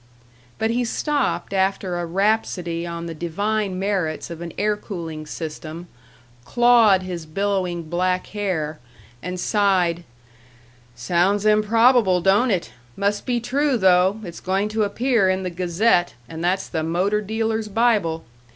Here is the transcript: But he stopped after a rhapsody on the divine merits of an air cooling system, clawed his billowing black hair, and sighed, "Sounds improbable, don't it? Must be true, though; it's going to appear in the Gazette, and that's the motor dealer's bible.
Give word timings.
But 0.57 0.71
he 0.71 0.83
stopped 0.83 1.53
after 1.53 1.99
a 1.99 2.07
rhapsody 2.07 2.87
on 2.87 3.05
the 3.05 3.13
divine 3.13 3.77
merits 3.77 4.31
of 4.31 4.41
an 4.41 4.51
air 4.57 4.75
cooling 4.75 5.27
system, 5.27 5.87
clawed 6.43 7.03
his 7.03 7.27
billowing 7.27 7.83
black 7.83 8.25
hair, 8.33 8.79
and 9.21 9.39
sighed, 9.39 10.03
"Sounds 10.95 11.45
improbable, 11.45 12.19
don't 12.19 12.49
it? 12.49 12.71
Must 12.97 13.27
be 13.27 13.39
true, 13.39 13.77
though; 13.77 14.19
it's 14.23 14.39
going 14.39 14.69
to 14.69 14.85
appear 14.85 15.29
in 15.29 15.43
the 15.43 15.51
Gazette, 15.51 16.15
and 16.27 16.43
that's 16.43 16.67
the 16.67 16.81
motor 16.81 17.21
dealer's 17.21 17.67
bible. 17.67 18.23